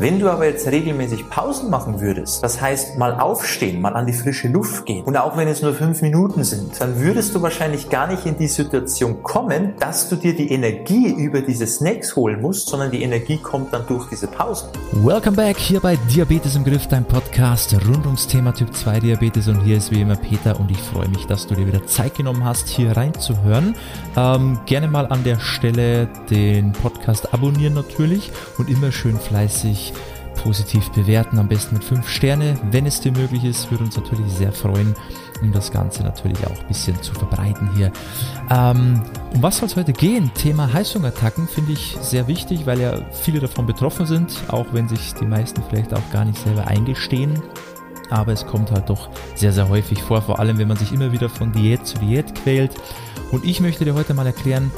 [0.00, 4.14] Wenn du aber jetzt regelmäßig Pausen machen würdest, das heißt mal aufstehen, mal an die
[4.14, 7.90] frische Luft gehen und auch wenn es nur fünf Minuten sind, dann würdest du wahrscheinlich
[7.90, 12.40] gar nicht in die Situation kommen, dass du dir die Energie über diese Snacks holen
[12.40, 14.70] musst, sondern die Energie kommt dann durch diese Pausen.
[14.92, 19.48] Welcome back hier bei Diabetes im Griff, dein Podcast rund ums Thema Typ 2 Diabetes
[19.48, 22.14] und hier ist wie immer Peter und ich freue mich, dass du dir wieder Zeit
[22.14, 23.74] genommen hast, hier reinzuhören.
[24.16, 29.89] Ähm, gerne mal an der Stelle den Podcast abonnieren natürlich und immer schön fleißig
[30.42, 34.30] positiv bewerten, am besten mit 5 Sterne, wenn es dir möglich ist, würde uns natürlich
[34.32, 34.94] sehr freuen,
[35.42, 37.92] um das Ganze natürlich auch ein bisschen zu verbreiten hier.
[38.50, 39.02] Ähm,
[39.34, 40.30] um was soll es heute gehen?
[40.34, 45.14] Thema Heißhungerattacken finde ich sehr wichtig, weil ja viele davon betroffen sind, auch wenn sich
[45.14, 47.42] die meisten vielleicht auch gar nicht selber eingestehen.
[48.10, 51.12] Aber es kommt halt doch sehr, sehr häufig vor, vor allem wenn man sich immer
[51.12, 52.72] wieder von Diät zu Diät quält.
[53.30, 54.72] Und ich möchte dir heute mal erklären,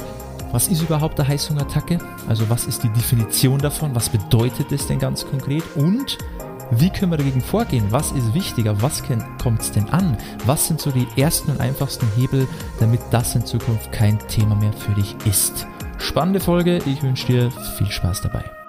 [0.53, 1.97] was ist überhaupt eine Heißhungerattacke?
[2.27, 3.95] Also was ist die Definition davon?
[3.95, 5.63] Was bedeutet es denn ganz konkret?
[5.75, 6.19] Und
[6.69, 7.87] wie können wir dagegen vorgehen?
[7.89, 8.79] Was ist wichtiger?
[8.81, 9.01] Was
[9.41, 10.15] kommt es denn an?
[10.45, 12.47] Was sind so die ersten und einfachsten Hebel,
[12.79, 15.65] damit das in Zukunft kein Thema mehr für dich ist?
[15.97, 16.77] Spannende Folge.
[16.85, 18.62] Ich wünsche dir viel Spaß dabei.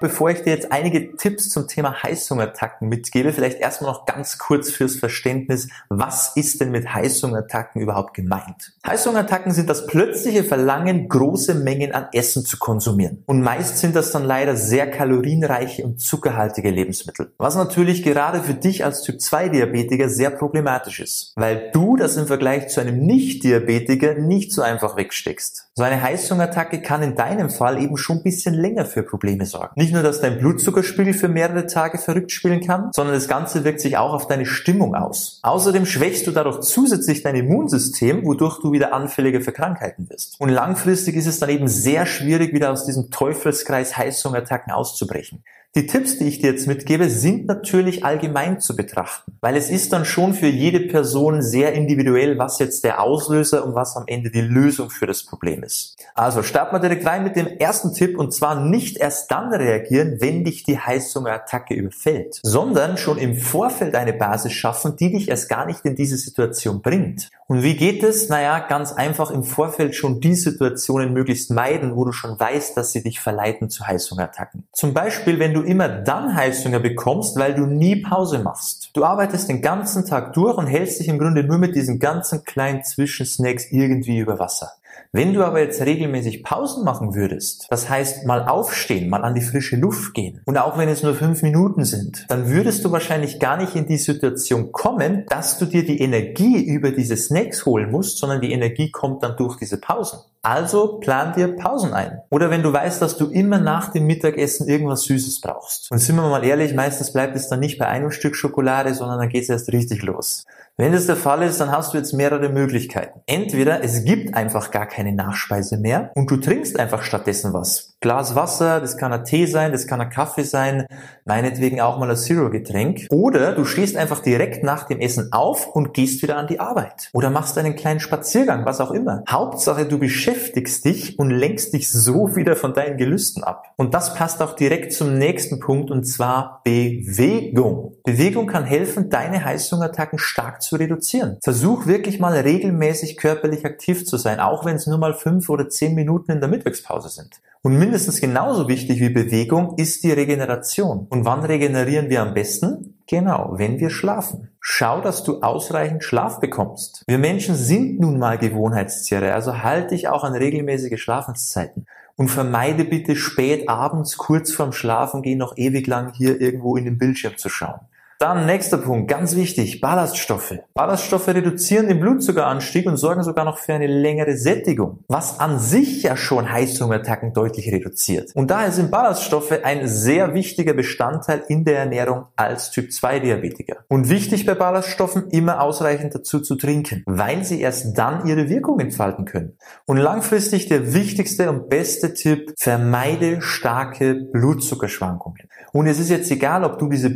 [0.00, 4.70] Bevor ich dir jetzt einige Tipps zum Thema Heißhungerattacken mitgebe, vielleicht erstmal noch ganz kurz
[4.70, 8.72] fürs Verständnis, was ist denn mit Heißhungerattacken überhaupt gemeint?
[8.86, 13.24] Heißhungerattacken sind das plötzliche Verlangen, große Mengen an Essen zu konsumieren.
[13.26, 17.34] Und meist sind das dann leider sehr kalorienreiche und zuckerhaltige Lebensmittel.
[17.36, 22.16] Was natürlich gerade für dich als Typ 2 Diabetiker sehr problematisch ist, weil du das
[22.16, 25.66] im Vergleich zu einem Nicht-Diabetiker nicht so einfach wegsteckst.
[25.74, 29.72] So eine Heißhungerattacke kann in deinem Fall eben schon ein bisschen länger für Probleme sorgen.
[29.76, 33.80] Nicht nur, dass dein Blutzuckerspiegel für mehrere Tage verrückt spielen kann, sondern das Ganze wirkt
[33.80, 35.40] sich auch auf deine Stimmung aus.
[35.42, 40.40] Außerdem schwächst du dadurch zusätzlich dein Immunsystem, wodurch du wieder anfälliger für Krankheiten wirst.
[40.40, 45.42] Und langfristig ist es dann eben sehr schwierig, wieder aus diesem Teufelskreis Heißhungerattacken auszubrechen.
[45.76, 49.92] Die Tipps, die ich dir jetzt mitgebe, sind natürlich allgemein zu betrachten, weil es ist
[49.92, 54.32] dann schon für jede Person sehr individuell, was jetzt der Auslöser und was am Ende
[54.32, 55.96] die Lösung für das Problem ist.
[56.16, 60.16] Also starten wir direkt rein mit dem ersten Tipp und zwar nicht erst dann reagieren,
[60.18, 65.48] wenn dich die Heißhungerattacke überfällt, sondern schon im Vorfeld eine Basis schaffen, die dich erst
[65.48, 67.30] gar nicht in diese Situation bringt.
[67.50, 68.28] Und wie geht es?
[68.28, 72.92] Naja, ganz einfach im Vorfeld schon die Situationen möglichst meiden, wo du schon weißt, dass
[72.92, 74.68] sie dich verleiten zu Heißhungerattacken.
[74.72, 78.90] Zum Beispiel, wenn du du immer dann Heißhunger bekommst, weil du nie Pause machst.
[78.94, 82.44] Du arbeitest den ganzen Tag durch und hältst dich im Grunde nur mit diesen ganzen
[82.44, 84.72] kleinen Zwischensnacks irgendwie über Wasser.
[85.12, 89.40] Wenn du aber jetzt regelmäßig Pausen machen würdest, das heißt mal aufstehen, mal an die
[89.40, 93.40] frische Luft gehen und auch wenn es nur fünf Minuten sind, dann würdest du wahrscheinlich
[93.40, 97.90] gar nicht in die Situation kommen, dass du dir die Energie über diese Snacks holen
[97.90, 100.20] musst, sondern die Energie kommt dann durch diese Pausen.
[100.42, 102.22] Also plan dir Pausen ein.
[102.30, 105.90] Oder wenn du weißt, dass du immer nach dem Mittagessen irgendwas Süßes brauchst.
[105.90, 109.18] Und sind wir mal ehrlich, meistens bleibt es dann nicht bei einem Stück Schokolade, sondern
[109.18, 110.44] dann geht es erst richtig los.
[110.78, 113.20] Wenn das der Fall ist, dann hast du jetzt mehrere Möglichkeiten.
[113.26, 117.89] Entweder es gibt einfach gar keine Nachspeise mehr und du trinkst einfach stattdessen was.
[118.02, 120.86] Glas Wasser, das kann ein Tee sein, das kann ein Kaffee sein,
[121.26, 123.06] meinetwegen auch mal ein Zero-Getränk.
[123.10, 127.10] Oder du stehst einfach direkt nach dem Essen auf und gehst wieder an die Arbeit.
[127.12, 129.22] Oder machst einen kleinen Spaziergang, was auch immer.
[129.28, 133.74] Hauptsache, du beschäftigst dich und lenkst dich so wieder von deinen Gelüsten ab.
[133.76, 137.96] Und das passt auch direkt zum nächsten Punkt und zwar Bewegung.
[138.02, 141.36] Bewegung kann helfen, deine Heißhungerattacken stark zu reduzieren.
[141.44, 145.68] Versuch wirklich mal regelmäßig körperlich aktiv zu sein, auch wenn es nur mal fünf oder
[145.68, 147.42] zehn Minuten in der Mittagspause sind.
[147.62, 151.06] Und mindestens genauso wichtig wie Bewegung ist die Regeneration.
[151.10, 152.98] Und wann regenerieren wir am besten?
[153.06, 154.48] Genau, wenn wir schlafen.
[154.60, 157.04] Schau, dass du ausreichend Schlaf bekommst.
[157.06, 161.86] Wir Menschen sind nun mal Gewohnheitstiere, also halte dich auch an regelmäßige Schlafenszeiten.
[162.16, 166.98] Und vermeide bitte spät abends kurz vorm Schlafengehen noch ewig lang hier irgendwo in den
[166.98, 167.80] Bildschirm zu schauen.
[168.22, 170.58] Dann nächster Punkt, ganz wichtig, Ballaststoffe.
[170.74, 176.02] Ballaststoffe reduzieren den Blutzuckeranstieg und sorgen sogar noch für eine längere Sättigung, was an sich
[176.02, 178.30] ja schon Heißhungerattacken deutlich reduziert.
[178.34, 183.78] Und daher sind Ballaststoffe ein sehr wichtiger Bestandteil in der Ernährung als Typ 2 Diabetiker.
[183.88, 188.80] Und wichtig bei Ballaststoffen, immer ausreichend dazu zu trinken, weil sie erst dann ihre Wirkung
[188.80, 189.56] entfalten können.
[189.86, 195.48] Und langfristig der wichtigste und beste Tipp, vermeide starke Blutzuckerschwankungen.
[195.72, 197.08] Und es ist jetzt egal, ob du diese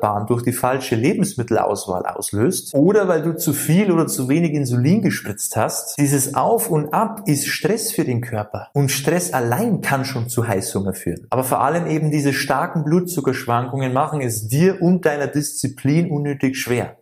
[0.00, 5.02] Blutzuckerachterbahn durch die falsche Lebensmittelauswahl auslöst oder weil du zu viel oder zu wenig Insulin
[5.02, 5.98] gespritzt hast.
[5.98, 8.68] Dieses Auf und Ab ist Stress für den Körper.
[8.72, 11.26] Und Stress allein kann schon zu Heißhunger führen.
[11.30, 16.96] Aber vor allem eben diese starken Blutzuckerschwankungen machen es dir und deiner Disziplin unnötig schwer.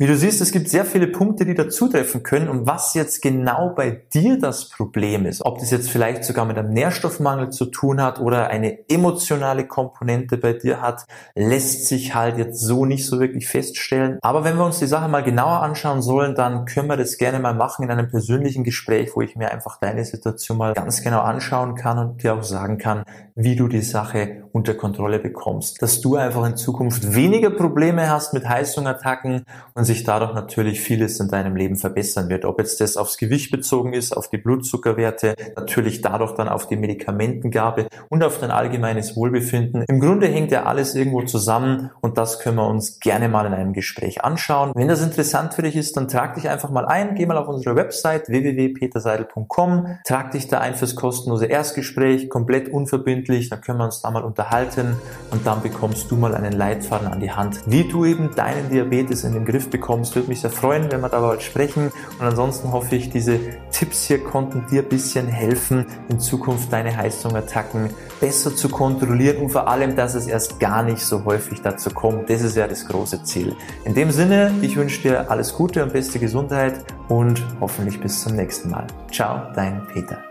[0.00, 3.70] Wie du siehst, es gibt sehr viele Punkte, die dazutreffen können und was jetzt genau
[3.74, 8.00] bei dir das Problem ist, ob das jetzt vielleicht sogar mit einem Nährstoffmangel zu tun
[8.00, 11.04] hat oder eine emotionale Komponente bei dir hat,
[11.34, 14.20] lässt sich halt jetzt so nicht so wirklich feststellen.
[14.22, 17.40] Aber wenn wir uns die Sache mal genauer anschauen sollen, dann können wir das gerne
[17.40, 21.22] mal machen in einem persönlichen Gespräch, wo ich mir einfach deine Situation mal ganz genau
[21.22, 23.02] anschauen kann und dir auch sagen kann,
[23.34, 25.82] wie du die Sache unter Kontrolle bekommst.
[25.82, 31.18] Dass du einfach in Zukunft weniger Probleme hast mit Heißhungerattacken und sich dadurch natürlich vieles
[31.18, 32.44] in deinem Leben verbessern wird.
[32.44, 36.76] Ob jetzt das aufs Gewicht bezogen ist, auf die Blutzuckerwerte, natürlich dadurch dann auf die
[36.76, 39.84] Medikamentengabe und auf dein allgemeines Wohlbefinden.
[39.88, 43.54] Im Grunde hängt ja alles irgendwo zusammen und das können wir uns gerne mal in
[43.54, 44.72] einem Gespräch anschauen.
[44.74, 47.48] Wenn das interessant für dich ist, dann trag dich einfach mal ein, geh mal auf
[47.48, 53.86] unsere Website www.peterseidel.com, trag dich da ein fürs kostenlose Erstgespräch, komplett unverbindlich, dann können wir
[53.86, 54.96] uns da mal unterhalten
[55.30, 59.24] und dann bekommst du mal einen Leitfaden an die Hand, wie du eben deinen Diabetes
[59.24, 59.77] in den Griff bekommst.
[60.14, 63.38] Würde mich sehr freuen, wenn wir da bald sprechen und ansonsten hoffe ich, diese
[63.70, 67.90] Tipps hier konnten dir ein bisschen helfen, in Zukunft deine Heißhungerattacken
[68.20, 72.28] besser zu kontrollieren und vor allem, dass es erst gar nicht so häufig dazu kommt.
[72.28, 73.56] Das ist ja das große Ziel.
[73.84, 78.36] In dem Sinne, ich wünsche dir alles Gute und beste Gesundheit und hoffentlich bis zum
[78.36, 78.86] nächsten Mal.
[79.10, 80.27] Ciao, dein Peter.